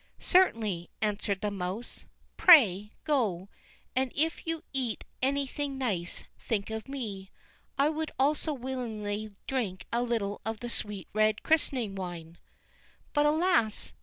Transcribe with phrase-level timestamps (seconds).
[0.17, 2.05] "Certainly," answered the mouse;
[2.35, 3.49] "pray, go;
[3.95, 7.29] and if you eat anything nice, think of me;
[7.77, 12.39] I would also willingly drink a little of the sweet red christening wine."
[13.13, 13.93] But, alas!